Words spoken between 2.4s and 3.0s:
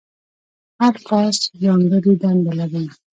لرله.